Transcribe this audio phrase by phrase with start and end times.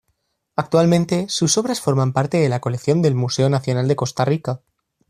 [0.55, 4.63] Actualmente, sus obras forman parte de la colección del Museo Nacional de Costa Rica.